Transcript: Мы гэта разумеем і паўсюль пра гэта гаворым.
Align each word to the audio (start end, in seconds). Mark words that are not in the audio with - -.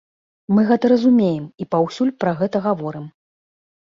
Мы 0.55 0.63
гэта 0.69 0.85
разумеем 0.93 1.45
і 1.65 1.69
паўсюль 1.75 2.13
пра 2.25 2.31
гэта 2.43 2.67
гаворым. 2.67 3.05